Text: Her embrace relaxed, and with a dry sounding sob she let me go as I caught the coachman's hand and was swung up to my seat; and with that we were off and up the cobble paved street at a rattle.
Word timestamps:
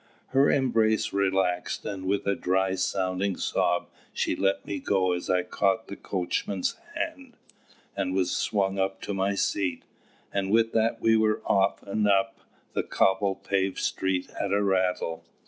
Her 0.29 0.49
embrace 0.49 1.13
relaxed, 1.13 1.85
and 1.85 2.07
with 2.07 2.25
a 2.25 2.33
dry 2.33 2.73
sounding 2.73 3.37
sob 3.37 3.87
she 4.11 4.35
let 4.35 4.65
me 4.65 4.79
go 4.79 5.11
as 5.11 5.29
I 5.29 5.43
caught 5.43 5.89
the 5.89 5.95
coachman's 5.95 6.75
hand 6.95 7.37
and 7.95 8.15
was 8.15 8.35
swung 8.35 8.79
up 8.79 8.99
to 9.03 9.13
my 9.13 9.35
seat; 9.35 9.83
and 10.33 10.49
with 10.49 10.71
that 10.71 11.01
we 11.01 11.15
were 11.17 11.43
off 11.45 11.83
and 11.83 12.07
up 12.07 12.39
the 12.73 12.81
cobble 12.81 13.35
paved 13.35 13.77
street 13.77 14.31
at 14.41 14.51
a 14.51 14.63
rattle. 14.63 15.23